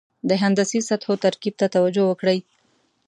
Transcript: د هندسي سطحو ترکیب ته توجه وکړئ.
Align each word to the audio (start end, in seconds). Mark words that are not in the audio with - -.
د 0.29 0.31
هندسي 0.41 0.79
سطحو 0.89 1.13
ترکیب 1.25 1.53
ته 1.61 1.65
توجه 1.75 2.03
وکړئ. 2.07 2.39